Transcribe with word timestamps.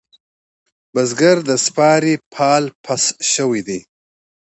بزگر 0.93 1.37
د 1.49 1.51
سپارې 1.65 2.13
پال 2.33 2.63
پس 2.83 3.03
شوی 3.33 3.61
دی. 3.67 3.79